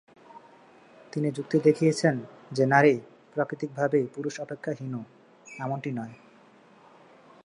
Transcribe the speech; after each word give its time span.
তিনি 1.13 1.27
যুক্তি 1.31 1.57
দেখিয়েছেন 1.59 2.15
যে 2.51 2.63
নারী 2.65 2.93
প্রাকৃতিকভাবেই 3.35 4.05
পুরুষ 4.15 4.35
অপেক্ষা 4.39 4.71
হীন, 4.71 4.93
এমনটি 5.59 5.89
নয়। 5.91 6.13